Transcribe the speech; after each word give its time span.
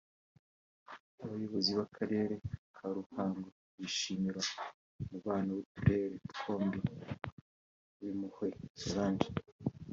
Abayobozi 1.23 1.69
b’Akarere 1.77 2.35
ka 2.75 2.85
Ruhango 2.97 3.47
bishimira 3.79 4.39
umubano 5.01 5.49
w’uturere 5.57 6.15
twombi 6.31 6.79
Uwimpuhwe 7.99 8.47
Solange 8.85 9.27